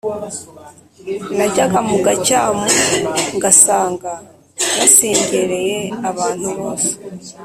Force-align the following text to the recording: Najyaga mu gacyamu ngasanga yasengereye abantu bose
Najyaga 1.37 1.79
mu 1.87 1.97
gacyamu 2.05 2.65
ngasanga 3.37 4.11
yasengereye 4.79 5.79
abantu 6.09 6.47
bose 6.59 6.91